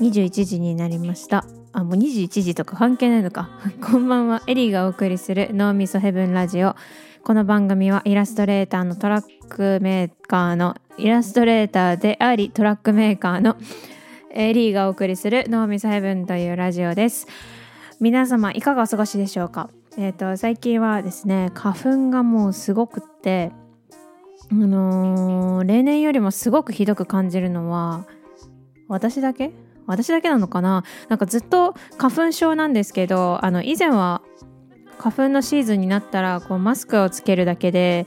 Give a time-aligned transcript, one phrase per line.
[0.00, 1.44] 21時になりました。
[1.72, 3.50] あもう21時とか関係ないのか。
[3.80, 4.42] こんばんは。
[4.46, 6.74] エリーがお送りする脳みそヘブンラジオ。
[7.22, 13.56] この番組はイラストレーターのトラックメーカーのイラストレーターでありトラックメーカーの
[14.32, 17.26] エリーがお送りする脳みそヘブンというラジオです。
[18.00, 19.68] 皆様いかがお過ごしでしょうか？
[19.98, 23.52] えっ、ー、と最近はですね花粉がもうすごくって
[24.50, 28.06] あのー、例年よりもすごくひどく感じるのは
[28.88, 29.52] 私だけ？
[29.90, 30.84] 私だけなのかな？
[31.08, 34.22] なんかずっと花粉症なんですけどあの以前は
[34.98, 38.06] 花粉のシーズンになったらこうマスクをつけるだけで、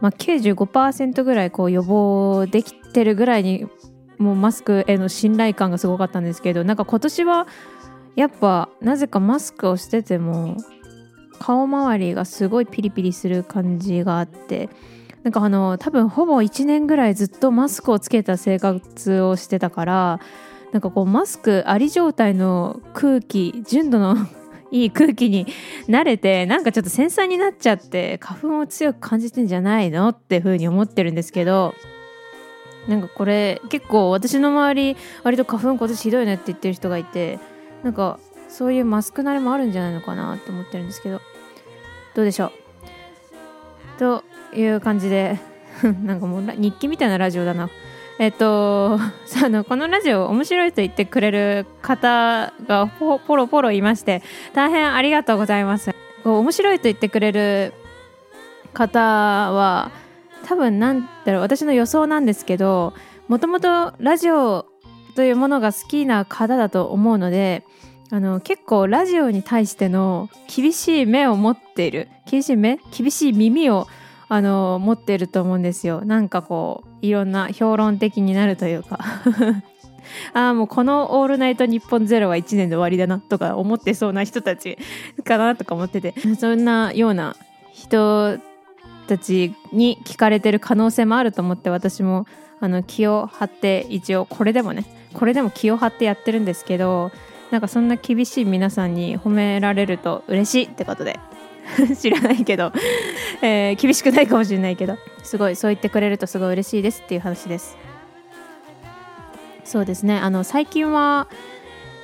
[0.00, 3.66] まあ、95%ぐらいこう予防できてるぐらいに
[4.18, 7.46] もうマスクへの信頼感がすごかったんですけどなんか今年は
[8.16, 10.56] やっぱなぜかマスクをしてても
[11.38, 14.68] 顔周りがすごいピリピリする感じがあって
[15.22, 20.20] なんかあの多分ほぼ1年ぐらいずっとマスクをつけた生活をしてたから
[20.72, 24.16] なんかこうマスクあり状態の空気純度の
[24.72, 25.46] いい空気に
[25.86, 31.74] 慣れてなんかちょっと繊細になっちゃって花粉を強く感じてんじゃないのっていう風に思ってるんですけど
[32.88, 37.38] なんかこれ結構私の周り割と花粉今年ひどいねって言ってる人がいて
[37.82, 41.20] なんかそういうマスク慣れもあるんじゃないのかなって思ってるんですけど
[42.14, 43.98] どうでしょう？
[43.98, 45.38] という感じで
[46.04, 47.68] なんかもう日記みたいなラジオだな。
[48.22, 49.00] えっと、
[49.44, 54.22] あのこのラジオ面白いと言ってくれる方がポロポロいまして
[54.54, 55.90] 大変ありがとうございます。
[56.24, 57.74] 面白いと言ってくれる
[58.74, 59.90] 方は
[60.46, 62.94] 多分なんだろう私の予想なんですけど
[63.26, 64.66] もともとラジオ
[65.16, 67.64] というものが好きな方だと思うので
[68.12, 73.88] あの結構ラジオに対しての厳しい目を持っている厳しい目厳しい耳を
[74.28, 76.04] あの持っていると思うんですよ。
[76.04, 78.98] なんかこういろんな評論的になるというか。
[80.34, 84.76] ああもうこの「オールナイトニッポンゼロは1年で終わりだなとか思ってそうな人たち
[85.24, 86.14] かなとか思ってて。
[86.38, 87.36] そんなような
[87.72, 88.38] 人
[89.06, 92.26] たちに聞かれてる可能性もあると思って私も
[92.60, 94.84] あの気を張って一応これでもね
[95.14, 97.10] これでも気を張ってやってるんですけど
[97.50, 101.18] なんかそんな厳しい皆さんに褒められると嬉しいってことで。
[101.98, 102.72] 知らないけど、
[103.42, 107.76] えー、厳しくないかもしれないけどすごいそう言ってくれるとすごい嬉しいですっていう話です。
[109.64, 110.18] そうですね。
[110.18, 111.28] あの最近は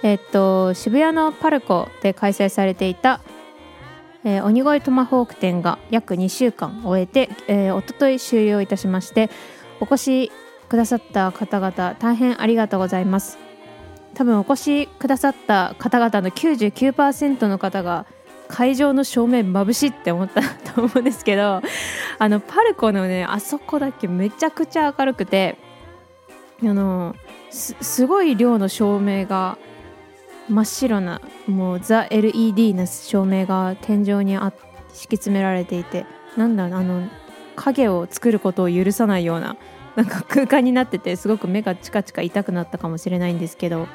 [0.03, 3.21] えっと渋谷のパルコで開催されていた、
[4.25, 9.29] えー、鬼越トマホーク展が約2週間終えて、えー、おととい終了いたしまして
[9.81, 10.33] お越し
[10.69, 13.39] くださった方々大変ありがとうございます。
[14.15, 18.07] 多分お越しくださった方々の99%の方が
[18.49, 20.43] 会場の正面眩しいって思った
[20.73, 21.63] と思うんですけど
[22.19, 25.59] あのパルコのねあそこだけめちゃくちゃ明るくて
[26.63, 27.15] あの
[27.51, 29.59] すごい量の照明が
[30.49, 34.53] 真っ白なもうザ LED な照明が天井にあ
[34.89, 37.09] 敷き詰められていてなんだろうあの
[37.55, 39.57] 影を作ることを許さないような
[39.97, 43.89] なんか空間になっててすごく目がチカチカ痛くなったかもしれないんですけど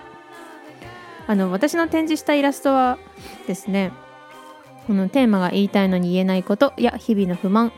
[1.28, 2.98] あの私の展示したイラストは
[3.48, 3.92] ですね
[4.88, 7.72] このテーマが言いたいのに言えないことや日々の不満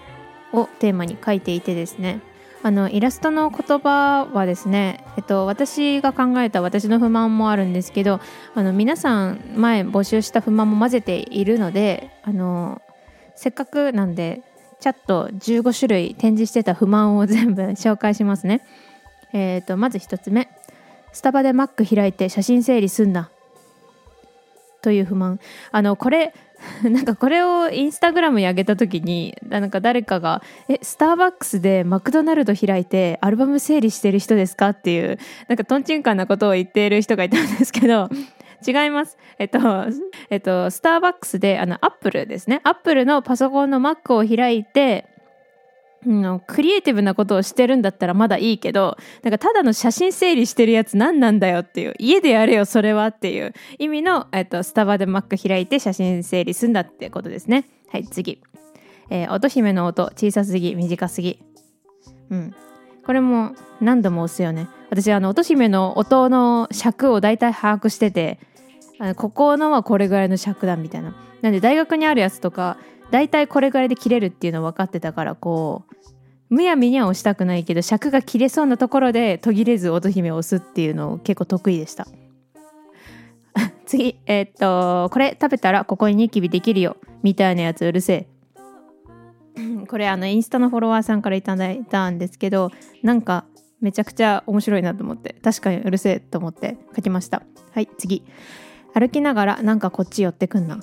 [0.54, 2.22] をテーマに書いていてですね。
[2.64, 8.20] あのイラストの言葉はですね、えっと、私が考えた私の不満もあるんですけど
[8.56, 12.82] あの皆さん前募集した不満も混ぜているのであの
[13.36, 14.42] せっかくなんで
[14.80, 18.66] チャット15種類展示してた不満を全部紹介しますね。
[19.32, 20.50] えーと、とまず1つ目。
[21.12, 23.30] スタバで Mac 開いて写真整理すんな
[24.86, 25.40] という不満
[25.72, 26.32] あのこれ
[26.84, 38.10] なんかこれをインスタグラムに上げた時になんか誰かが「えスターバックスでマクドナルド開いてアルバム整理してる人ですか?」っていうなんかとんちんかんなことを言っている人がいたんですけど
[38.66, 39.18] 違います。
[39.40, 39.60] えっと、
[40.30, 45.08] えっと、スターバックスであのアップルですねアップルのパソコンの Mac を開いて
[46.10, 57.66] のクリエイティブなことをしてるんだったらまだいいけどなんかただの写真整理してるやつ何なんだよっていう家でやれよそれはっていう意味の、えっと、スタバで Mac 開いて写真整理すんだってことですね。
[57.90, 58.42] はい次、
[59.10, 61.40] えー、音姫の音小さすぎ短すぎ。
[62.30, 62.56] うん。
[63.06, 64.68] これも何度も押すよね。
[64.90, 68.40] 私あの音姫の音の尺を大体把握してて
[69.00, 71.16] あのここのはこれぐらいの尺だみたいな。
[71.42, 72.78] なんで大学にあるやつとか
[73.16, 82.08] 大体これぐらいで切れるっていうの分かってたからこうむやみには押したくないけど尺が切れそうなところで途切れず乙姫を押すっていうのを結構得意でした。
[83.88, 86.98] 次えー、っとこれ食べたらここにニキビできるよ。
[87.24, 88.28] みたいなやつうるせえ。
[89.88, 92.70] これあのインスタのフォロワーさんから頂いたんですけど
[93.02, 93.46] なんか
[93.80, 97.44] めちゃくちゃ面白いなと思って確かにうるせえと思って書きました。
[97.72, 98.26] はい次。
[98.94, 100.80] 歩きながらなんかこっち寄ってくんな。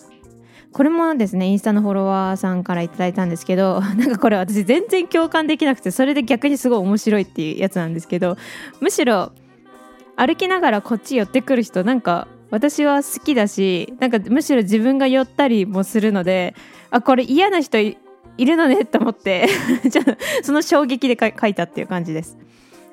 [0.72, 8.36] これもですねインスタのフォロワーさんから頂いたんですけど なんかこれ私全然共感できなくてそれで逆にすごい面白いっていうやつなんですけど
[8.80, 9.32] むしろ
[10.16, 16.54] 歩きながらこっち寄ってくる人なんか私は好きだしなんかむしろ自分が寄ったりもするので
[16.90, 17.96] あこれ嫌な人い
[18.38, 19.46] るのねと思って
[19.90, 22.38] ちょっとその衝撃で書いたっていう感じです。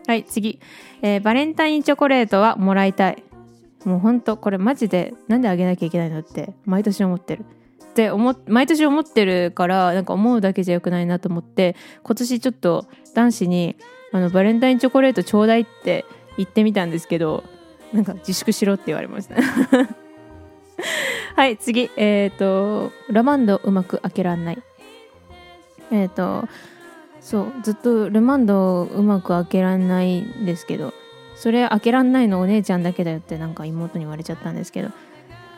[0.07, 0.59] はい次、
[1.01, 3.23] えー、バレンタインチョコレートはもらいたい。
[3.85, 7.45] もうほんとこれマジでなんであげなきゃいけないのって毎年思ってる。
[7.89, 13.75] って思毎年思ってるからなんか思うだけじゃよくないなと思って今年ちょっと男子に
[14.11, 16.05] あのバレンタインチョコレートちょうだいって
[16.37, 17.43] 言ってみたんですけど
[17.93, 19.35] なんか自粛しろって言われました。
[21.35, 21.89] はい次。
[21.97, 24.61] えっ、ー、とラマンドうまく開けらんない。
[25.91, 26.47] えっ、ー、と
[27.19, 30.93] そうずっとルマンドうまく開けらんないんですけど
[31.35, 34.89] それ開けらんないのお姉ちゃんだけだよってなんか妹に言われちゃったんですけど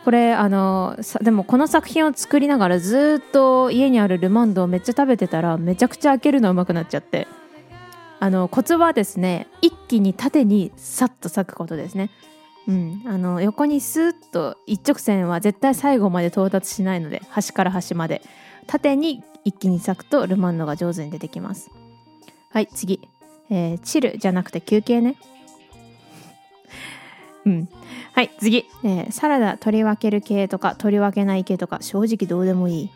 [0.03, 7.27] これあのでもこの作品を作りながらずっと家にあるルマンドをめっちゃ食べてたらめちゃくちゃ開けるのうまくなっちゃって。
[8.23, 12.11] あのコツはですね一気に縦にさっと裂くことですね。
[12.67, 18.21] うん、あの横にスーッと一直線は絶対最後まで到達しないので端から端まで
[18.67, 21.71] 縦に一気に裂くとルマンドが上手に出てきます。
[22.51, 23.01] はい次、
[23.49, 25.15] えー、チルじゃなくて休憩ね。
[27.45, 27.69] うん。
[28.13, 32.89] はい次、えー、サラダ取り分ける系とか取り分けない系とか正直どうでもいい。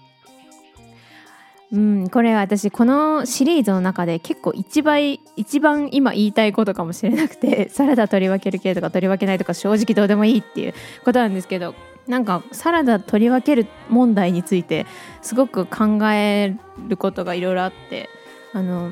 [1.71, 11.74] うんこれ私このシリーズの中で結構一番一番今言いたいことかもしれなくて サラダ取り分ける系とか取り分けないとか正直どうでもいいっていうことなんですけど
[12.07, 14.86] なんかサラダ取り分ける問題について
[15.21, 16.56] すごく考え
[16.88, 18.09] ることがいろいろあって
[18.53, 18.91] あの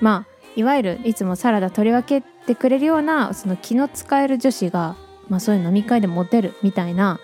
[0.00, 4.96] まあいわゆるいつもサラダ取り分けてくれるようなその気の使える女子が、
[5.28, 7.20] まあ、そういう飲み会でモテるみたいな、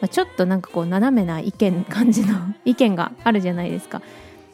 [0.00, 2.34] まあ、ちょっとなんかこう斜めな意見感じの
[2.64, 4.02] 意見があるじゃないですか。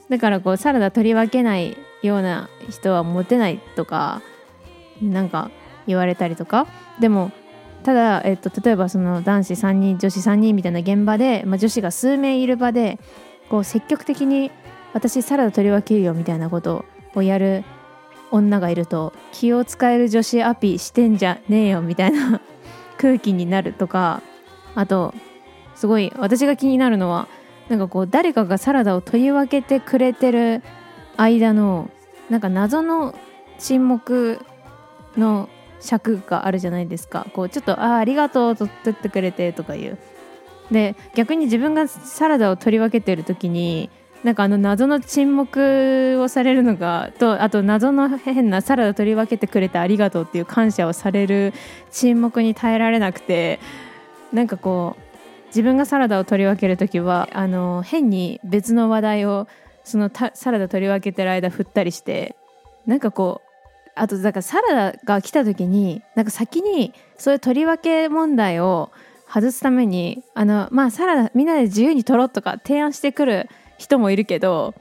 [0.08, 4.20] だからこうサラダ取り分けないような人はモテないとか
[5.00, 5.50] なんか
[5.86, 6.66] 言われたりとか。
[7.00, 7.30] でも
[7.84, 12.98] ただ、えっと、例えばその男子3人女子3人みたいな現場で、まあ、女子が数名いる場で
[13.50, 14.50] こう積極的に
[14.94, 16.84] 私サラダ取り分けるよみたいなこと
[17.14, 17.64] をやる
[18.34, 22.40] 女がいると気を使える女子アピしてんじゃねえよみたいな
[22.98, 24.22] 空気になるとか
[24.74, 25.14] あと
[25.74, 27.28] すごい私が気になるのは
[27.68, 30.62] なんかこう誰かがサラダを取り分けてくれてる
[31.16, 31.90] 間の
[32.28, 33.14] なんか謎の
[33.58, 34.40] 沈黙
[35.16, 35.48] の
[35.80, 37.26] 尺があるじゃないですか。
[37.32, 39.98] こうちょっと「ああありがとう」と取ってくれてとかいう。
[40.70, 43.90] で逆に自分がサラダを取り分けてる時に
[44.24, 51.52] なんかあの謎の沈黙をされるのがとあと謎の変なサラダ取り分けてくれてありがとうっていう感謝をされる
[51.90, 53.60] 沈黙に耐えられなくて
[54.32, 59.46] なんかこう自分がサラダを取り分ける時はあの変に別の話題を
[59.84, 62.34] そのサラダ取り分けてる間振ったりして
[62.86, 68.90] なんかこうあとだからサラダが来た時になんか先にそういう取り分け問題を
[69.28, 74.74] 外すためにあのまあサラダみんなで自由に取ろうとか提案してくる人もいるけど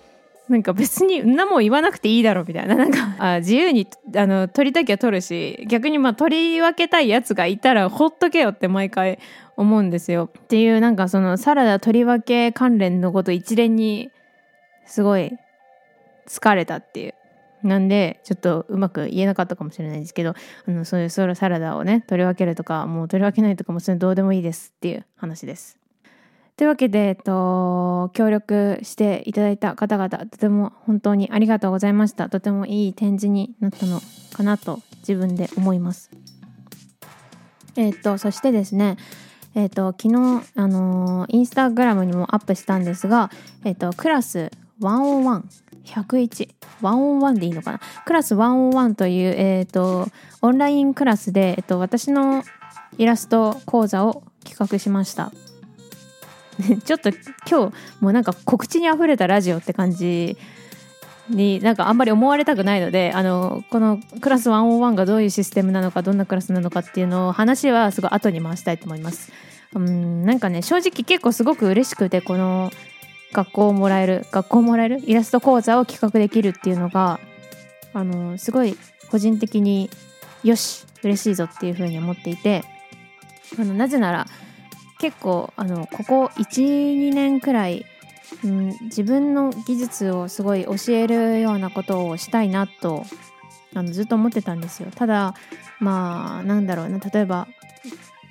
[0.50, 2.76] なんか別にんなも言わなくていいだろうみたいな。
[2.76, 9.20] なんかあ自由にあの取りたきゃ取るし逆にまあ取り分けたいやつがいたらほっとけよって毎回
[9.56, 10.30] 思うんですよ。
[10.38, 14.10] っていうなんかそのサラダ取り分け関連のこと一連に
[14.86, 15.32] すごい
[16.28, 17.14] 疲れたっていう。
[17.64, 20.32] なんでちょっとうまく言えなかったかもしれないですけど
[20.68, 25.83] あのそういうソロサラダをね取り分けるとかもう取り分けないとかもそれどうでもいいですっていう話です。
[26.56, 32.30] というわけで、えっと、協力していただいた方々、とても本当にありがとうございました。
[32.30, 34.00] とてもいい展示になったの
[34.34, 36.12] かなと自分で思います。
[37.76, 38.98] えっと、そしてですね、
[39.56, 43.32] えっと、昨日、あのインスタグラムにもアップしたんですが、
[43.64, 45.44] えっと、クラス101、
[45.86, 46.50] 101、
[46.82, 47.80] 101でいいのかな？
[48.06, 50.08] クラス101という、えっと、
[50.42, 52.44] オンラインクラスで、えっと、私の
[53.00, 55.32] イラスト講座を企画しました。
[56.86, 57.10] ちょっと
[57.50, 60.38] 今日もうなんか告知にあふれたラジオって感じ
[61.30, 69.32] になんかあんまり思われたくないのであのこのクラス101がどういうシステムなのかどんなクラスなのかっていうのを話はすごい後に回したいと思います。
[69.74, 72.72] うんなんかね正直結構すごく嬉しくてこの
[73.32, 77.20] 学校をもらえる学校をもらえるイラスト講座を企画できるっていうのが
[77.94, 78.78] あのすごい
[79.10, 79.90] 個人的に
[80.44, 82.64] よし嬉しいぞっていうふうに思っていて
[83.60, 84.28] あのなぜなら
[85.04, 87.86] 結構あのここ12年くらい、
[88.42, 93.04] うん、自分の技術をすごい教えるようなことをしたいなと
[93.76, 94.88] あのずっと思ってたんですよ。
[94.96, 95.36] ただ
[95.82, 97.00] まあなんだろうな。
[97.00, 97.50] 例えば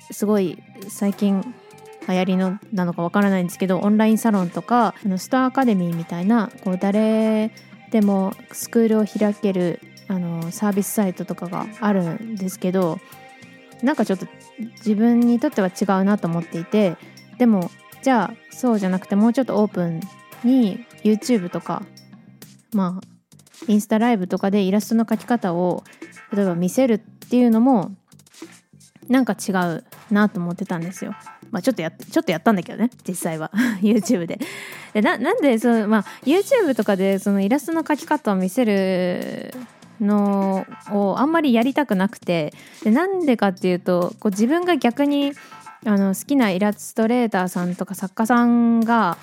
[0.09, 1.53] すごい最近
[2.07, 7.51] 流行りのなのかわからないんですけどオンラインサロンとかあのスターアカデミーみたいなこう誰
[7.91, 12.97] でもスクールを開けるあのサービスサイトとかがあるんですけど
[13.83, 14.25] なんかちょっと
[14.77, 16.95] 自分にとっては違うなと思っていて
[17.37, 17.69] でも
[18.01, 19.99] じゃあそうじゃなくてもうちょっとオープン
[20.43, 21.83] に YouTube とか
[22.73, 23.07] まあ
[23.67, 25.83] インスタライブとかでイラストの描き方を
[26.31, 27.91] 例えば見せるっていうのも
[29.07, 31.13] なんか違うなと思ってたんですよ。
[31.51, 34.39] まあ、ちょっとやちょっとやったんだけどね実際は YouTube で。
[34.93, 39.53] でななんでその、まあ、YouTube とかでそのイラストの描き方を見せる
[40.01, 45.33] のをあんまりやりたくなくてでなんでかっていうとこう自分が逆に
[45.85, 49.17] あの好きなイラストレーターさんとか作家さんが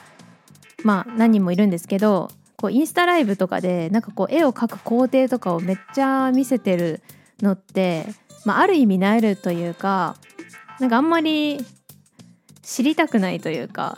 [0.83, 7.03] まあ何人もいるんですけどこうインスタライブとかでなんかこう絵を描く工程とかをめっちゃ見せてる
[7.41, 8.07] のって、
[8.45, 10.17] まあ、ある意味なえるというか
[10.79, 11.65] なんかあんまり
[12.63, 13.97] 知りたくないというか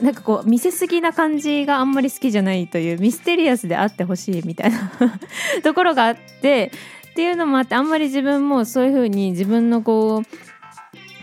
[0.00, 4.90] なんかこう見せすぎな感じがあんまり好きじゃないというミステリアスであってほしいみたいな
[5.62, 6.72] ところがあって
[7.10, 10.22] っていうのもあってあんまり自分もそういう風に自分のこ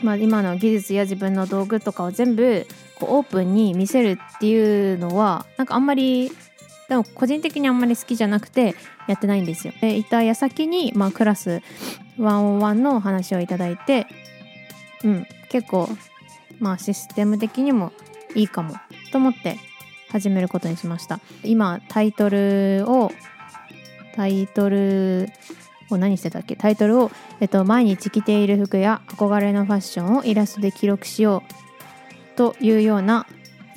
[0.02, 6.32] う、まあ、今の技術や自分の道具とかを全部こうオープンに見せるっていうのはなんかあんまり
[6.88, 8.76] でも個人的にあんまり好きじゃなくて
[9.08, 9.74] やってないんですよ。
[9.82, 11.62] でいた矢先に、まあ、クラス
[12.20, 14.08] 101の話をいただいて、
[15.04, 15.90] うん、結構、
[16.60, 17.92] まあ、システム的にも
[18.36, 18.76] いいかも
[19.12, 19.58] と思って
[20.10, 21.20] 始めることにしました。
[21.44, 23.12] 今タイトルを
[24.16, 25.30] タイトル
[25.90, 26.56] を何してたっけ？
[26.56, 31.44] タイトルを、えっと、毎日着ている服や憧れのファッションをイラストで記録しよ
[32.34, 33.28] うというような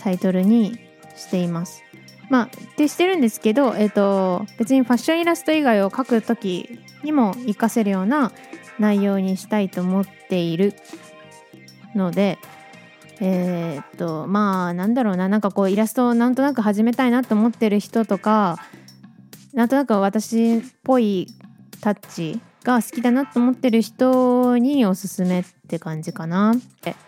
[0.00, 0.78] タイトルに
[1.16, 1.82] しています。
[2.30, 8.32] まあってしてるんですけど、えーと、別にファッションイラスト以外を描く時にも活かせるような
[8.78, 10.74] 内容にしたいと思っている
[11.94, 12.38] ので
[13.20, 18.58] えっ、とまあなんだろうななんかこうイラストをなんとなく始めたいなと思ってる人とか
[19.52, 21.28] なんとなく私っぽい
[21.80, 26.54] タッチが好きだなと思ってる人におすすめって感じかな。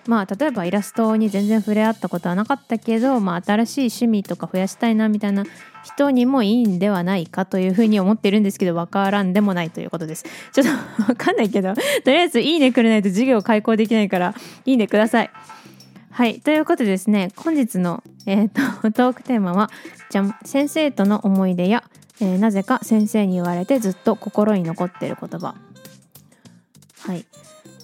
[0.07, 5.45] まあ例えばイラストに全然触れ合ったことはなかったけど、まあ、新しい趣味とか増やしたいなみたいな
[5.83, 10.27] 人にもいいんではないかというふうに思ってるんですけど分からんでもないということです。
[10.53, 10.67] ちょっ
[10.99, 14.35] と分かんないけどとりあえずいいねくれないと授業開講できないから
[14.67, 15.31] いいねください。
[16.17, 16.41] はい。
[16.41, 19.71] ということでですね、本日の、えーと、 トークテーマは、
[20.09, 21.85] じゃん、先生との思い出や
[22.21, 25.55] えー、なぜか先生に言われてずっと心に残ってる言葉
[27.01, 27.27] はい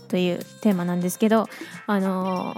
[0.09, 1.49] というテーマなんですけど
[1.87, 2.55] あの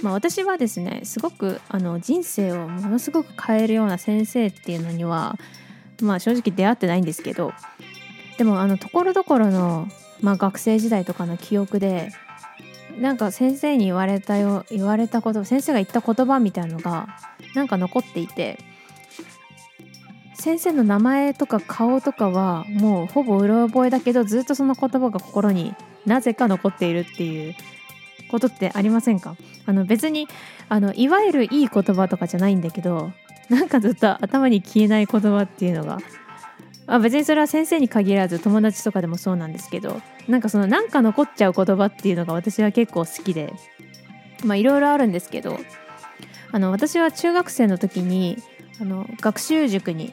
[0.00, 5.36] ー、まあ、私はですねすごくあの人生をものすごく変えるような先生っていうのには
[6.00, 7.52] まあ正直出会ってないんですけど
[8.38, 9.88] でもあのところどころの、
[10.20, 12.12] まあ、学生時代とかの記憶で
[12.98, 17.08] なんか先生に言われたよ言われたこと先生が言った言葉みたいなのが
[17.54, 18.58] なんか残っていて
[20.34, 25.74] 先生の名前とか顔とかはもうほぼうろ覚えだけどずっとその言葉が心に
[26.06, 27.54] なぜか残っているっていう
[28.30, 29.36] ことってありませんか？
[29.66, 30.28] あの別に
[30.68, 33.12] あのいわゆるいい言葉とかじゃないんだけど
[33.48, 35.98] なんかずっと頭に消えない言葉っていうのが
[36.86, 43.52] あ別にそれは先生に限らず友達とかでもそうなんですけどなんかそのなんか残っちゃう言葉っていうのが私は結構好きで
[44.44, 45.58] まあいろいろあるんですけど
[46.52, 48.36] あの私は中学生の時に
[48.80, 50.12] あの学習塾に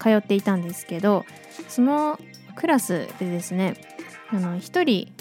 [0.00, 1.24] 通っていたんですけど
[1.68, 2.18] その
[2.56, 3.76] クラスでですね
[4.30, 5.12] あの1人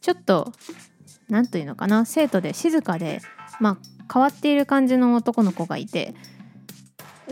[0.00, 0.52] ちょっと
[1.28, 3.20] 何というのかな生徒で静かで、
[3.60, 3.78] まあ、
[4.12, 6.14] 変わっている感じの男の子がいて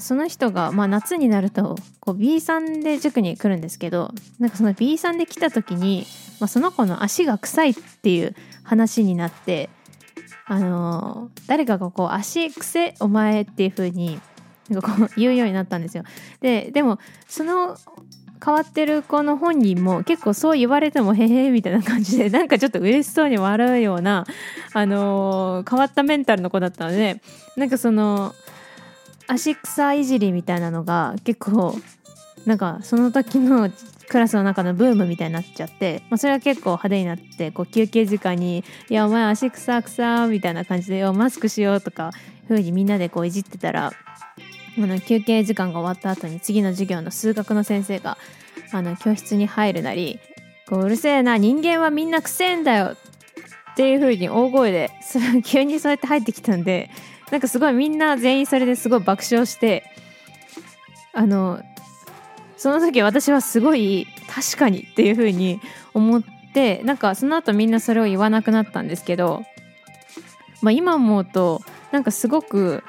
[0.00, 6.06] その人が、まあ、夏になるとこう B さんで塾に来るんですけどなんかその B さんで来た時に、
[6.40, 9.70] まあ、その子の足が臭いっていう話になって
[10.46, 14.18] あのー、誰かがこう足癖お前っていう風に
[14.70, 16.04] なんかこう言うようになったんですよ。
[16.40, 17.76] ででもその
[18.44, 24.26] 変わってる子の本人も結構そう言われてもへへみたいな感じで なんかちょっと嬉しそうに笑うような、
[24.72, 27.20] あのー、変わったメンタルの子だったので
[27.56, 28.34] なんかその
[29.28, 31.74] 足草いじりみたいなのが結構
[32.46, 33.70] なんかその時の
[34.08, 42.10] クラスの中のブームみたいになっちゃって、まあ、それは結構派手になってこう休憩時間に「いやお前足草草」みたいな感じで「マスクしよう」とか
[42.48, 43.92] ふうにみんなでこういじってたら
[44.78, 48.16] あの休憩時間が終わった後に次の授業の数学の先生が
[48.72, 50.18] あの教室に入るなり
[50.68, 52.96] こううるせえな人間はみんなくせえんだよ
[53.72, 56.90] っていう風に大声でそれ急にそうやって入ってきたんで
[57.30, 59.84] なんかすごいみんな全員それですごい爆笑して
[61.12, 61.60] あの
[62.56, 65.60] その時私はすごい確かにっていう風に
[65.94, 66.22] 思っ
[66.58, 69.44] でなんかその後みんなそれを言わなくなったんですけど、
[70.62, 71.60] まあ、今思うと
[71.92, 72.82] なんかすごく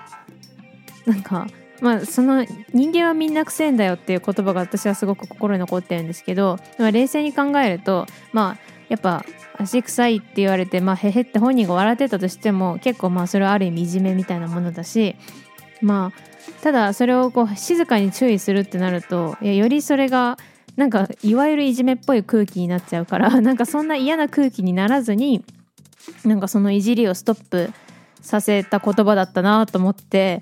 [1.05, 1.48] なんか
[1.81, 8.58] まあその人間はみんなくせえんだよっていう言葉が私はすごく心に残ってるんですけど、ま、冷静に考えるとまあ
[8.89, 9.24] やっぱ
[9.59, 15.15] 足臭いって言われてまあへへって本人が笑ってたとしても結構まあそれはある意味いじめみたいなものだし
[15.81, 20.37] まあただそれをこう静かに注意するってなるといやよりそれが
[20.75, 25.43] なんかいわゆるいじめっぽい空気になっちゃうから なんかそんな嫌な空気にならずに
[26.23, 27.71] なんかそのいじりをストップ
[28.21, 30.41] させた言葉だったなと思って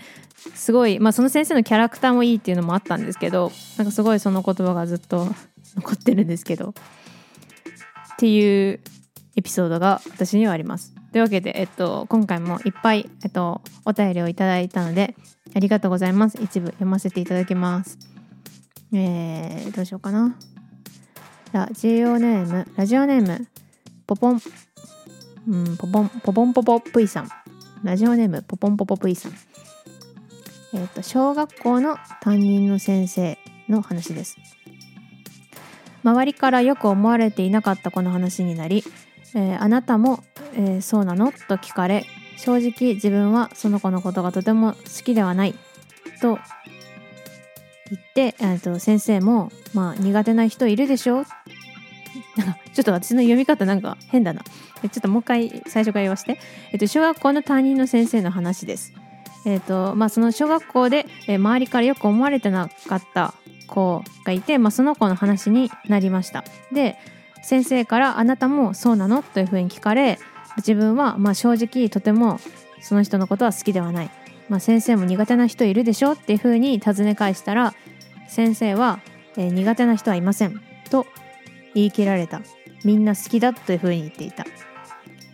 [0.53, 5.27] すごいまあその先生のキャラクターもいいっていうのもあったんですけどなんかすごいその言葉がずっと
[5.75, 6.73] 残ってるんですけどっ
[8.17, 8.79] ていう
[9.37, 10.93] エピソードが私にはあります。
[11.11, 15.15] というわけで、えっと、今回もいっぱい、えっと、お便りをいただいたので
[15.55, 16.39] ありがとうございます。
[16.41, 17.99] 一部読ませていただきます。
[18.91, 20.35] えー、どうしようかな。
[21.51, 23.47] ラジオネーム、ラジオネーム、
[24.07, 24.41] ポポン、
[25.47, 27.29] うん、ポポン、ポポンポポプイさん。
[27.83, 29.33] ラジオネーム、ポポンポポプイさん。
[30.73, 33.37] えっ、と、小学校の担任の先生
[33.69, 34.37] の話です。
[36.03, 38.83] 周りからよく思われていなかったこの話になり、
[39.35, 41.31] えー、あなたも、えー、そうなの？
[41.31, 42.05] と聞かれ
[42.37, 45.55] 正直自分はその子のことがとても好きではない
[46.21, 46.37] と
[47.89, 51.23] 言って、えー、と先生も、まあ、苦手な人いるでしょ？
[52.73, 54.41] ちょっと私の読み方なんか変だな。
[54.43, 56.39] ちょっともう一回最初から言わせて。
[56.71, 58.93] えっと、小学校の担任の先生の話です。
[59.45, 63.33] えっと、まあ、その小学校で、え周りからよく思われてなかった
[63.67, 66.43] 子がいて、まあ、その子の話になりました。
[66.71, 66.97] で、
[67.47, 70.19] 先生から「あなたもそうなの?」というふうに聞かれ
[70.57, 72.41] 自分はま正直とても
[72.81, 74.09] その人のことは好きではない、
[74.49, 76.11] まあ、先生も苦手な人いるでしょ？
[76.11, 77.73] っていうふうに尋ね返したら
[78.27, 78.99] 先生は、
[79.37, 81.07] えー、苦手な人はいませんと
[81.73, 82.41] 言い切られた。
[82.83, 84.45] みんな好きだというふうに言っていた。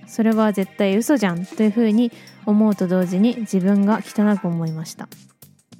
[0.07, 2.11] それは絶対嘘じゃんというふうに
[2.45, 5.07] 思うと同時に自分が汚く思いました。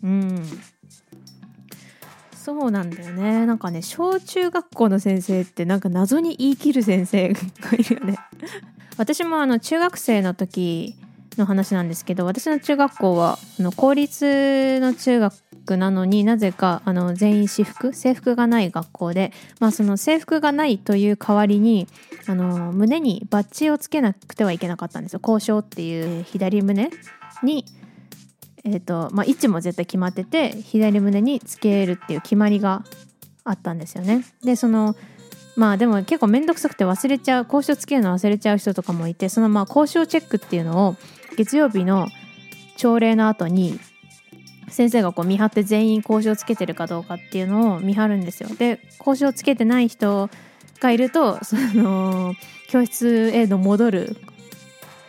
[0.04, 0.44] うん。
[2.44, 3.46] そうなんだよね。
[3.46, 7.40] なんかね小中学校の先生ってなんか謎に言い切る先生が
[7.72, 8.18] いるよね。
[8.98, 10.98] 私もあの中学生の時
[11.38, 21.88] の話なんですけど私の中学校はあの公立の中学なのになぜかあの全員私服制服がない学校で、まあ、その制服がないという代わりに
[22.28, 25.22] あの胸にバッジをつけなくてはいけなかったんですよ。
[25.26, 26.92] 交渉っていう左胸
[27.42, 27.64] に
[28.66, 32.84] えーとまあ、位置も絶対決まってて左胸につけるっていう決まりが
[33.44, 34.24] あったんですよね。
[34.44, 34.96] でその
[35.56, 40.96] まあでも結構面倒くさくて忘れちゃう交渉つけるの忘れちゃう人とかもいてそのまあ交渉チェックっていうのを
[41.38, 42.08] 月曜日の
[42.78, 43.80] 朝礼の後に
[44.70, 48.50] 先生がこう見張って全員交渉つけてるかどうかっていうのを見張るんですよ。
[48.50, 50.30] で交渉つけてない人
[50.80, 52.34] がいるとその
[52.70, 54.18] 教室への戻る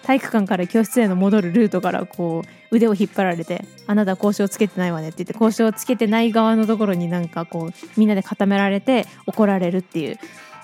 [0.05, 10.19] 体育館から教室への戻るルートからこう腕を引っ張られて「あなた交渉つけてないわね」って言って交渉つけてない側のところになんかこうみんなで固められて怒られるっていう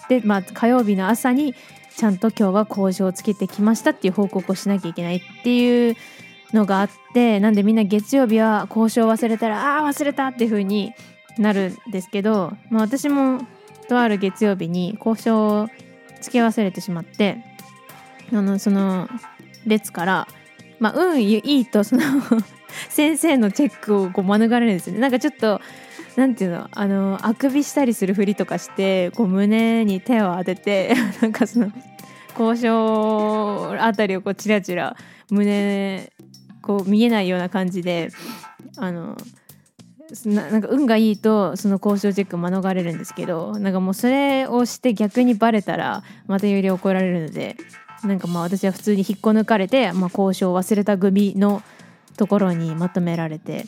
[0.08, 1.54] でまあ火曜日の朝に
[1.96, 5.96] ちゃんと今日は交渉つけてきましたっていう報告をしなきゃいけないっていう
[6.52, 10.92] のがあってなんでみんな月曜日は交渉忘れたら「ああ忘れた!」っていう風に
[11.38, 13.40] なるんですけど、まあ、私も
[13.88, 15.68] とある月曜日に交渉を
[16.20, 17.38] つけ忘れてしまって
[18.32, 19.08] あのその
[19.66, 20.28] 列から
[20.78, 22.02] まあ運いいとその
[22.88, 25.00] 先生のチェックをこう免れるんですよね。
[25.00, 25.60] なんかちょっと
[26.16, 31.72] なんていうのあのあくびしたりするふりとかしてこう胸に手を当てて なんかその
[32.38, 34.96] 交渉あたりをこうチラチラ
[35.30, 36.12] 胸
[36.62, 38.10] こう見えないような感じで
[38.76, 39.16] あの
[40.24, 47.56] なんか運がいいとその交渉チェック免れるんですけどなんかもうそれをして逆にバレたらまたより怒られるので
[48.04, 51.62] なんかまあ私は普通に引っこ抜かれて、まあ、交渉を忘れた組の
[52.16, 53.66] ところにまとめられて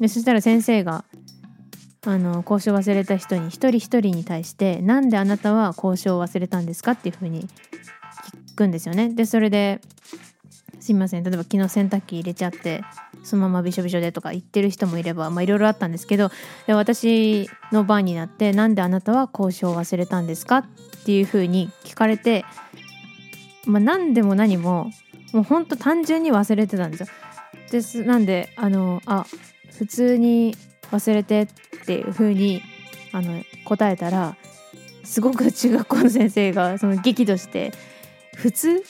[0.00, 1.04] でそしたら先生が
[2.06, 7.48] あの交渉を忘れた人に一人一人に対して「なんであなたは交渉を忘れたんですか?」っていうふうに
[8.52, 9.08] 聞くんですよね。
[9.08, 9.80] でそれで
[10.80, 12.82] すいません例えば昨日洗濯機入れちゃって
[13.22, 16.30] そのままびしょびしょでとか言ってる人もいればいろいろあったんですけど
[16.66, 20.64] で私の番になって「なんであなたは交渉を忘れたんですか?」っ
[21.06, 22.44] ていうふうに聞かれて
[23.66, 24.90] まあ、何でも何も
[25.32, 27.06] もうほんと単純に忘れてたんですよ。
[27.70, 29.26] ですなんであのあ
[29.78, 30.56] 普通に
[30.92, 31.46] 忘れてっ
[31.86, 32.62] ていう風に
[33.12, 34.36] あの答えたら
[35.02, 37.72] すごく中学校の先生がその激怒して
[38.36, 38.82] 「普通？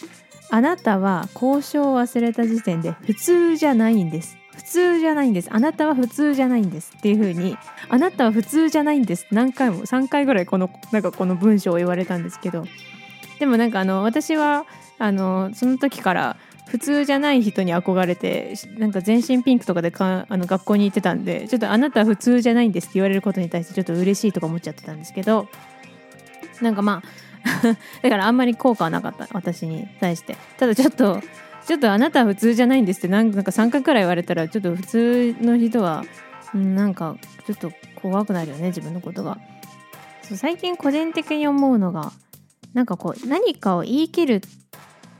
[0.50, 5.48] あなたは交渉を忘れた時点で普通じゃないんです」普通じゃないんです。
[5.52, 6.92] あなたは普通じゃないんです。
[6.96, 7.56] っていう風に
[7.88, 9.26] あなたは普通じゃないんです。
[9.32, 12.64] 何回も3回ぐらいこのなんかこの文章を言われたんですけど
[13.38, 14.66] でもなんかあの私は
[14.98, 16.36] あのその時から
[16.68, 25.48] 普通じゃない人に憧れてなんか全身ピンクとかでかあの学校に行ってたんでちょっとあなたは普通じゃないんですって言われることに対してちょっと嬉しいとか思っちゃってたんですけど
[26.60, 27.08] なんかまあ
[28.02, 30.36] だからあんまり効果はなかった私に対して。
[30.56, 31.20] ただちょっと
[31.66, 36.04] ちょっとあなたは普通じゃないんですってなんか3回くらい言われたらちょっと普通の人は
[36.52, 37.16] なんか
[37.46, 39.38] ちょっと怖くなるよね自分のことが。
[40.22, 42.12] そう最近個人的に思うのが
[42.74, 44.40] なんかこう何かを言い切るっ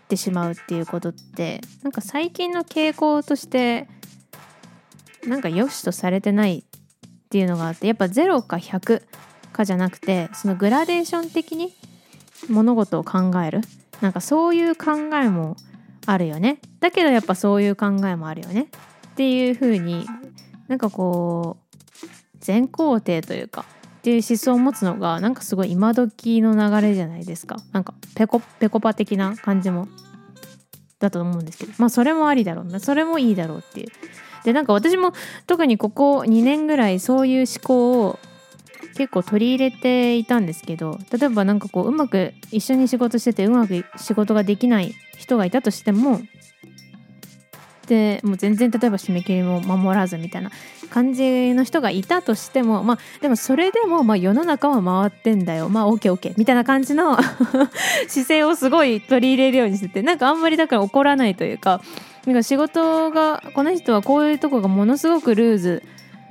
[0.09, 3.89] てしまうっていうことってなんか最近の傾向として
[5.27, 6.63] なんか良しとされてないっ
[7.31, 9.03] ていうのがあってやっぱ0か100
[9.53, 11.73] かじゃなくてそのグラデーション的に
[12.49, 13.63] 物事を考える。
[14.01, 15.57] なんかそういう考えも
[16.05, 16.59] あるよね。
[16.81, 18.67] だけどやっぱそういう考えもあるよね。
[19.09, 20.07] っていう風に
[20.69, 21.77] なんかこう
[22.41, 23.65] 全肯定というか
[24.05, 27.57] っていう思想を持つのがなんかすごい今時の流れじゃないですか。
[27.73, 29.89] なんかペコペコパ的な感じも
[30.99, 31.73] だと思うんですけど。
[31.79, 32.65] まあそれもありだろう。
[32.67, 33.87] なそれもいいだろうっていう。
[34.45, 35.15] でなんか私も
[35.47, 38.19] 特にここ2年ぐらいそういう思考を
[38.95, 46.21] 結構取り入れていたんですけど例えば何かこううまく一緒に仕事しててうまく仕事ができない人がいたとしても
[47.87, 50.51] でもう全然例えば締め切りも守らずみたいな
[50.91, 55.69] 感じの人がいたとしてもまあでもそれでもまあ世の中は回ってんだよ。
[55.69, 57.17] まあ OKOK みたいな感じの
[58.09, 61.83] 姿勢をすごい取り入れるようにしててなんかあんまりだから怒らないというか
[62.27, 65.83] なんか仕事がこの人はこういうとこがものすごくルーズ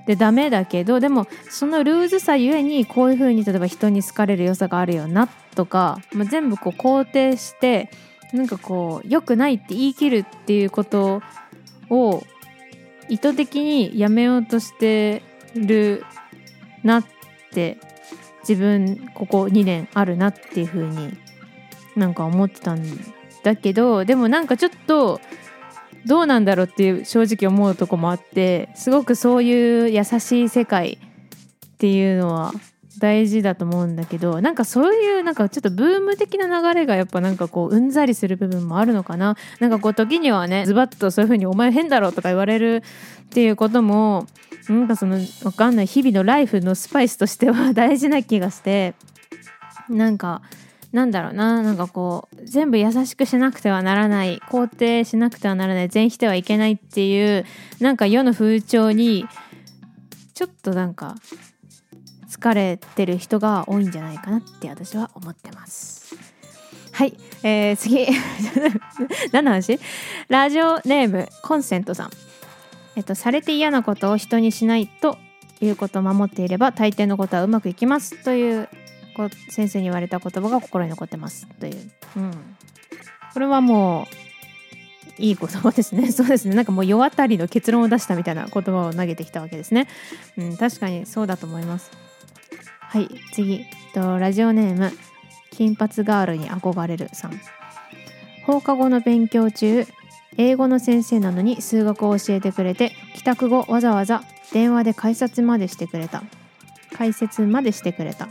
[0.05, 7.89] でダメだけどでもそのルーズさゆえにこういうふうに例えば人に好かれる良さがあるよなとか、まあ、全部こう肯定して
[8.33, 11.21] なんかこう良くないって言い切るっていうこと
[11.89, 12.23] を
[13.09, 15.21] 意図的にやめようとして
[15.55, 16.05] る
[16.83, 17.05] なっ
[17.51, 17.77] て
[18.47, 21.17] 自分ここ2年あるなっていう風に
[21.95, 22.83] なんか思ってたん
[23.43, 25.19] だけどでもなんかちょっと
[26.05, 32.53] どうなんだろうっていう正直思うとこもあってすごくそういう優しい世界っていうのは
[32.99, 39.35] 大事だと思うんだけどなんかそういうなんかちょっとブーム的な流れがやっぱなんかこううんざりする部分もあるのかな。
[39.59, 42.83] なんかこう時にはねズバッとそういう風に「お前変だろ」とか言われる
[43.23, 44.27] っていうことも
[44.69, 48.93] なんかそのわかんない日々のライフのスパイスとしては 大事な気がして
[49.89, 50.41] なんか
[50.91, 51.63] なんだろうな。
[51.63, 57.45] なんかこう全部優しくしなくてはならない肯定しなくてはならない全否定はいけないっていう
[57.79, 59.25] なんか世の風潮に
[60.35, 61.15] ちょっとなんか
[62.33, 66.15] 疲れてる人が多いんじゃないかなって私は思ってます。
[66.91, 68.07] はい、えー、次。
[69.31, 69.79] 何の話？
[70.29, 72.09] ラジオネームコンセントさん。
[72.95, 75.17] えっと、されて嫌なことを人にしないと
[75.61, 78.69] いうことを守っていれば大抵のことはうまくいきますという
[79.49, 82.31] 先生に言われた言葉が心に残ってますという、うん、
[83.33, 86.09] これはもういい言葉ですね。
[86.13, 86.55] そうですね。
[86.55, 89.87] なんかもう世渡りの結論を出したみたいな言葉を投げてきたわけですね、
[90.37, 92.02] うん、確かにそうだと思います。
[92.93, 93.65] はい次。
[93.95, 94.91] とラジオネーム
[95.49, 97.41] 金髪ガールに憧れるさん。
[98.45, 99.87] 放課後の勉強中
[100.37, 106.21] 英語の先生なのに数学を教えてくれて帰宅後わざわざ電話で解説までしてくれた。
[106.95, 108.29] 解説までしてくれた。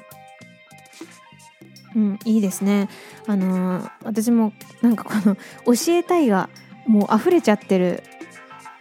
[1.97, 2.89] うんいいですね。
[3.27, 5.35] あのー、私もなんかこの
[5.75, 6.49] 教えたいが
[6.87, 8.05] もう溢れちゃってる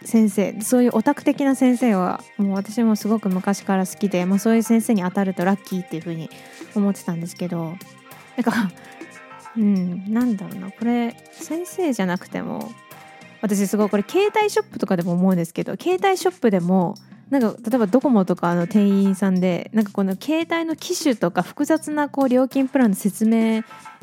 [0.04, 6.30] 先生そういうオタク的な先生はもう私もすごく昔から好きで、まあ、そういう先生に当たるとラッキーっていう風に
[6.74, 7.64] 思ってたんですけど
[8.36, 8.70] なんか
[9.56, 12.70] うんなんだろうなこれ先生じゃなくても
[13.42, 16.94] 私すごいこれ携帯ショップとかでも思うんですけど携帯ショップでも
[17.30, 23.62] なんか例えばドコモとかの店員さんでなんかこの携帯の機種とか複雑なこう料金プランの説明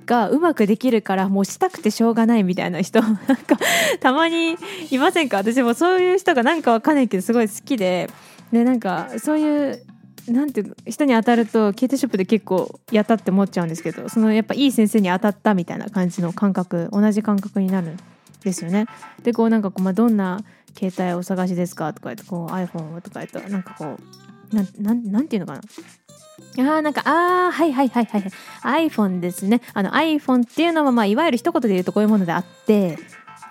[0.10, 3.58] がうまくできるからもうしたくてしょうがないみたいな人なんか
[4.00, 4.56] たまに
[4.89, 8.10] いませんか私もそういう人がなんかわかんないけどすごい好きで
[8.52, 9.86] でなんかそういう
[10.28, 17.98] なんていう人に当たると携帯ショップで結構やったって思っちゃうんですけどそのやっぱいい先生に当たったみたいな感じの感覚同じ感覚になるん
[18.43, 18.86] ですよね。
[19.22, 20.39] でこうなんかこう、まあ、どんな
[20.76, 23.98] 携帯をお探しですかとか言ってこう iPhone とか言ったらなんかこ
[24.52, 25.62] うなんなんなんていうのかな
[26.58, 28.88] ああ、なんか、ああ、はいはいはいはい。
[28.88, 29.62] iPhone ですね。
[29.73, 32.97] あの iPhone っていうのは、まあ、いわゆる一言で言うとこういうものであって、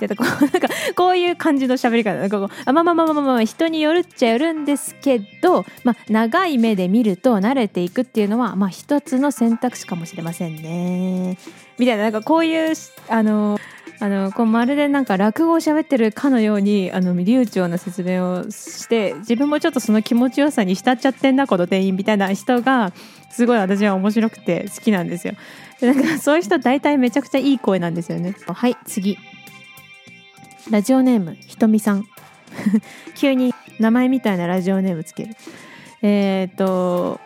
[0.06, 11.38] でこうなんかこういう感じの喋り方なんかこうあまあまあまあまあまあ人によるっちゃよるんですけど、まあ、長い目で見ると慣れていくっていうのは、まあ、一つの選択肢かもしれませんね。
[11.78, 12.74] みたいななんかこういう
[13.08, 13.58] あの
[14.00, 22.92] あのこうまるでなんか落語を喋ってるかのようにあの流暢な説明をして自分もちょっとその気持ちよさに浸っちゃってんなこの店員みたいな人が
[23.30, 25.34] すごい私は面白くて好きなんですよ。
[25.80, 28.36] でなんかそういう人大体めちゃくちゃいい声なんですよね。
[28.46, 29.18] はい次。
[30.70, 32.04] ラジオネームひとみさん。
[33.16, 35.36] 急に名前みたいなラジオネームつける。
[36.02, 37.20] えっ、と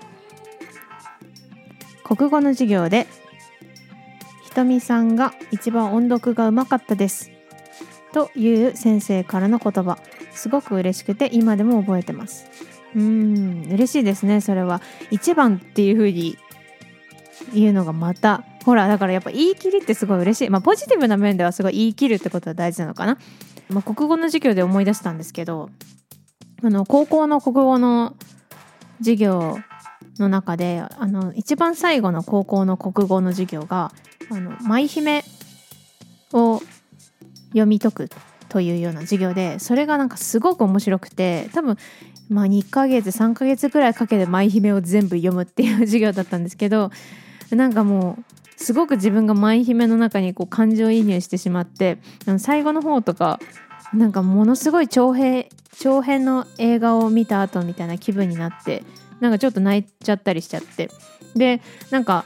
[2.03, 3.07] 国語の授業で
[4.53, 7.31] ひとみさんが一番音読がうまかったです。
[8.13, 9.97] という先生からの言葉。
[10.31, 12.45] すごく嬉しくて今でも覚えてます。
[12.95, 14.83] うん嬉しいですねそれは。
[15.11, 16.37] 一番っていう風に
[17.55, 18.45] 言うのがまた。
[18.67, 20.51] ほらだからやっぱ言い切りってすごい嬉しい。
[20.51, 23.17] まあポジティブな面ではすごい言い切るってことは大事なのかな、
[23.71, 25.71] まあ、国語の授業で思い出したんですけど
[26.63, 28.15] あの高校の国語の
[28.99, 29.57] 授業
[30.19, 33.93] の中であの一番最後の高校の国語の授業が
[34.33, 35.25] あの舞姫
[36.33, 36.63] を
[37.49, 38.11] 読み解く
[38.49, 41.77] というような授業でそれがなんかすごく面白くて多分
[42.29, 46.91] まあ2ヶ月3ヶ月くらいかけて舞姫を全部読むっていう授業だったんですけど
[47.51, 51.99] なんかもうすごく自分が舞姫の中にこう感情移入してしまって
[52.39, 53.39] 最後の方とか
[53.93, 55.47] なんかものすごい長編
[55.79, 58.83] 長編の映画を見た後みたいな気分になって
[59.21, 60.91] なんかちょっと泣いちゃったりしちゃって。
[61.35, 62.25] でなんか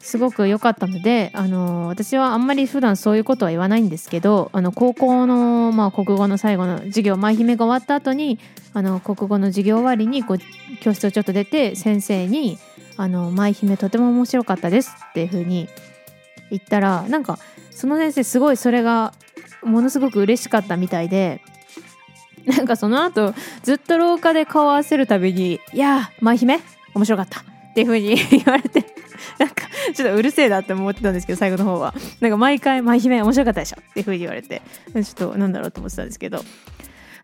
[0.00, 8.38] すごく良かったので、あの私はあんまり普段そういうことは言わないんですけどあの高校の、まあ、国語の最後の授業舞姫が終わった後に
[8.74, 10.38] あの国語の授業終わりにこう
[10.80, 12.58] 教室をちょっと出て先生に
[12.96, 15.68] 「あの舞姫とても面白かったです」っていうふうに
[16.50, 17.38] 言ったらなんか
[17.70, 19.12] その先生すごいそれが
[19.62, 21.42] ものすごく嬉しかったみたいで
[22.46, 26.60] なんかその後ずっと廊下で顔を合わせるたびに「いや舞姫
[26.94, 28.97] 面白かった」っていうふうに 言われて
[29.38, 36.42] なんかちょっとうるせえなって思ってたんですけど最後の方はなんか毎回「舞姫面白かったでしょ」っていうふうに言われてちょっとなんだろうと思ってたんですけど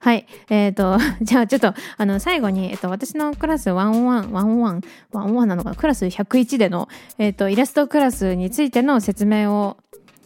[0.01, 0.27] はい。
[0.51, 5.77] えっ、ー、と、 じゃあちょっと、あの、最後に、えっ、と、私のクラス101、101、101なのかな？
[5.77, 9.79] クラス101での、えっ、と、イラストクラスについての説明を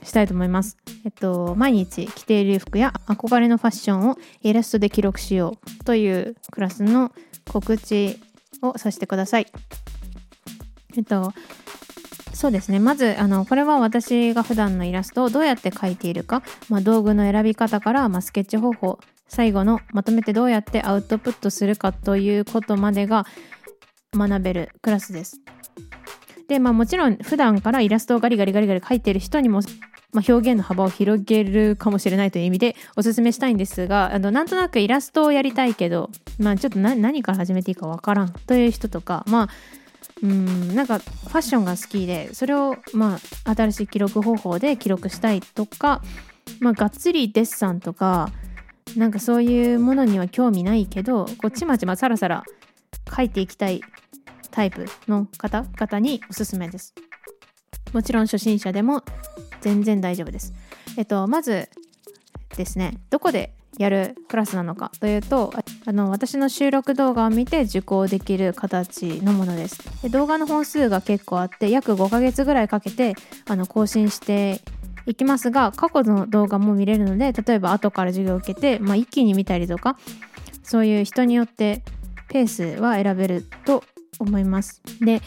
[0.02, 0.76] したいと思います。
[1.04, 7.12] えっと、毎日着ている服や憧れのファッションをイラストで記録しようというクラスの
[7.48, 8.18] 告知
[8.62, 9.46] をさせてください。
[10.96, 11.32] えっと、
[12.32, 12.78] そうですね。
[12.78, 18.98] まずあのこれは私が普段のイラストをどうやって描いているか、まあ、道具の選び方から、まあ、スケッチ方法。
[19.28, 23.26] 最後のまとめてどうやってアウトプットするかということまでが
[24.14, 25.40] 学べるクラスです。
[26.48, 29.60] でまあもちろん普段からイラストをガリガリガリガリ描いてる人にも、
[30.12, 39.48] まあ、表現の幅を広げるかもしれないという意味でおすすめしたいんですがあのなんとなくイラストをやりたいけど、まあ、ちょっと何から始めていいかわからんという人とかまあ
[40.22, 46.02] うんなんかファッションが好きでそれをまあ新しい記録方法で記録したいとか
[46.60, 48.30] まあがっつりデッサンとか
[48.96, 52.44] なんかそういうものには興味ないけどこうちまちまさらさら
[53.14, 53.80] 書いていきたい
[54.50, 56.94] タイプの方々におすすめです。
[57.92, 59.02] もちろん初心者でも
[59.60, 60.52] 全然大丈夫です。
[60.96, 61.68] えっとまず
[62.56, 65.52] ですねどこでやるクラスなのかというと
[65.86, 70.02] あの私の収録動画を見て受講できる形のものです。
[70.02, 73.14] で動画の本数が結構あって約5ヶ月ぐらいかけて
[73.46, 74.60] あの更新して
[75.06, 79.96] いきますが過去の動画も見れるので例えば後から授業を受けて、まあ、一気に見たりとか
[80.62, 81.82] そういう人によって
[82.28, 83.84] ペースは選べると
[84.18, 84.82] 思います。
[85.00, 85.22] で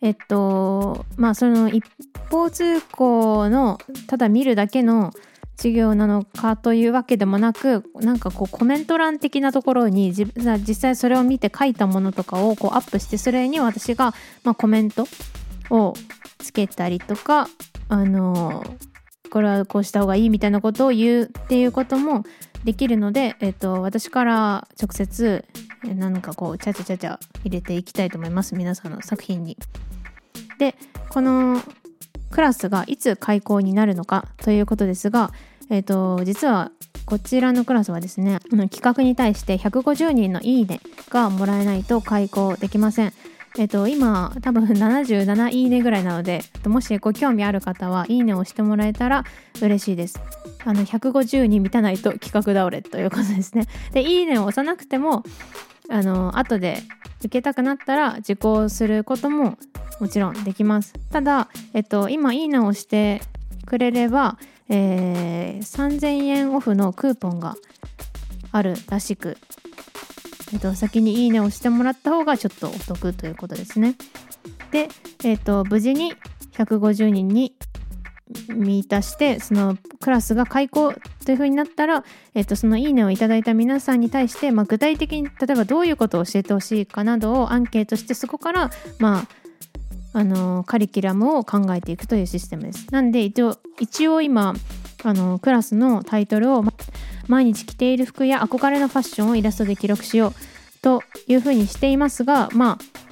[0.00, 1.84] えっとまあその一
[2.30, 5.12] 方通行のただ見るだけの
[5.56, 14.14] 授業なのかというわけでもなくなんかこうコメント欄的なところに実際それを見て書いたものとかをこうアップしてそれに私が、
[14.44, 15.06] まあ、コメント
[15.70, 15.94] を
[16.38, 17.48] つけたりとか
[17.88, 18.64] あの
[19.30, 22.24] これはこうした方がいいみたいなことを言うっていうことも
[22.64, 25.44] できるので、えっと、私から直接
[25.84, 29.56] なんかこうちゃちゃちゃちゃ入れていきたいと思います皆さんの作品に。
[30.58, 30.74] で
[31.08, 31.60] この
[32.30, 35.32] クラスがいつ開講になるのかということですが、
[35.70, 36.70] えーと、実は
[37.04, 43.12] こちらのクラスはですね企画に対して150人のいいねがもらえないと開講できません。
[43.58, 49.24] えっ、ー、と、今多分77いいねぐらいなのでもしご興味ある方はいいねをしてもらえたら
[49.62, 50.20] 嬉しいです。
[50.64, 53.66] あの150に満たないと企画倒れということですね。
[53.92, 55.22] でいいねを押さなくても
[55.88, 56.82] あの後で
[57.20, 59.58] 受けたくなったら受講することも
[60.00, 60.94] もちろんできます。
[61.10, 63.22] ただ、えっと、今いいねをして
[63.64, 67.56] くれれば、えー、3000円オフのクーポンが
[68.52, 69.38] あるらしく、
[70.52, 73.96] えっと、先にいいねをしてもらった方がちょっとお得ということですね。
[74.70, 74.88] で、
[75.24, 76.14] えっと、無事に
[76.52, 77.54] 150人に
[78.48, 80.92] 満たしてそのクラスが開講
[81.24, 89.28] というふうになったら、えっと、そのいいねをいただいた皆さんに対して、まあ、具体的に例えばどういうことを教えてほしいかなどをアンケートしてそこからまあ
[90.12, 92.86] あのカリキュラムを考えていくというシステムです。
[92.90, 94.54] なんで一応一応今
[95.04, 96.64] あのクラスのタイトルを
[97.28, 100.32] 毎日着ている服や憧れのファッションをイラストで記録しよう
[100.80, 103.05] というふうにしていますがまあ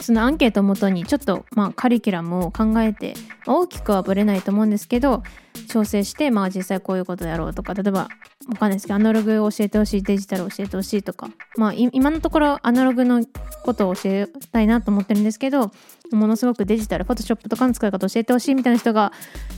[0.00, 3.14] そのアンケートをもとにちょっとまあカリキュラムを考えて
[3.46, 5.22] 大きくはぶれないと思うんですけど
[5.68, 8.08] 調整してまあ実際こういうことやろうとか例えば
[8.48, 13.24] わかんないですけどアナログを教えてほしいデジタルを教えてほしいとかまあ今のところアナログの
[13.64, 15.72] ことを教えたいなと思ってるんですけど
[16.12, 19.12] ものすごくデジタルフォトショップとかの使い方教えてほしいみたいな人が、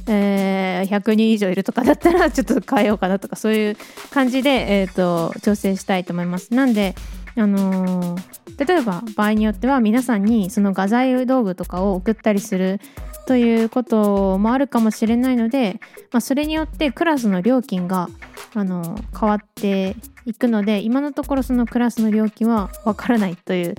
[0.07, 3.77] えー、100人以上いるとかだったらちょっと変えようかなとかそういう
[4.11, 6.55] 感じで、えーと調整したいと思います。
[6.55, 6.95] なんで
[7.39, 12.81] あのー、例えば場合によっては皆さんにその画材道具とかを送ったりする
[13.27, 15.81] ということもあるかもしれないので、
[16.13, 18.09] まあ、それによってクラスの料金が、
[18.55, 19.95] あのー、変わって
[20.27, 23.77] いくので今のところそのクラスの料金はわからないという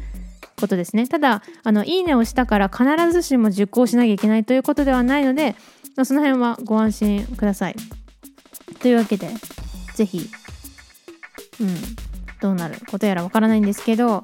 [0.59, 1.07] ことですね。
[1.07, 5.55] ただあのいいねをしたから必ずしも受講しなきゃいけないということではないので、
[5.95, 7.75] まあ、その辺はご安心ください。
[8.81, 9.29] というわけで
[9.95, 10.29] 是非
[11.59, 12.08] うん。
[12.41, 14.21] どうなることやらわからないんですけど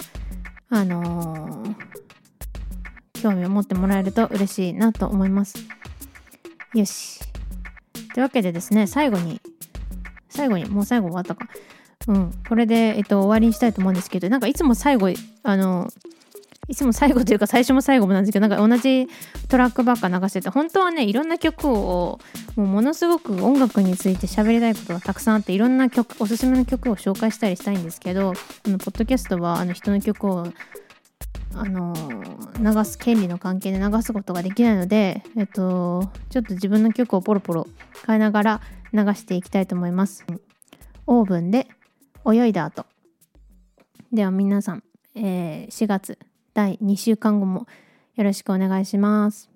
[0.68, 5.58] あのー、興味を持ってもらえると嬉しいなと思います。
[6.74, 7.20] よし。
[8.14, 9.40] というわけでですね最後に
[10.28, 11.48] 最後にもう最後終わったか。
[12.08, 12.32] うん。
[12.48, 15.08] これで、えっと、終わりにしたいと思うんですけどなんかいつも最後
[15.42, 15.90] あの
[16.68, 19.08] いつも最後というか最初も最後もなんですけどなんか同じ
[19.48, 22.18] トラックばっか流してて本当はねいろんな曲を
[22.56, 30.46] もうものすごく音楽について喋りたいことがたくさんあっていろんな曲おすすめの曲を紹介したりしたいんですけどあのポッドキャストはあの人の曲を
[31.54, 31.94] あの
[32.60, 37.66] 流す権利の関係で流すことができないので、えっと、ちょっと自分の曲をポロポロ
[38.06, 38.60] 変えながら
[38.92, 40.26] 流していきたいと思います。
[41.06, 41.66] オーブンで
[42.30, 42.84] 泳いだ後
[44.12, 44.82] では皆さん、
[45.14, 46.18] えー、4月
[46.56, 47.66] 第2週間後も
[48.14, 49.55] よろしくお願いします。